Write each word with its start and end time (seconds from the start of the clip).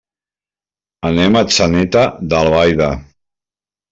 Anem 1.09 1.35
a 1.35 1.43
Atzeneta 1.47 2.05
d'Albaida. 2.31 2.87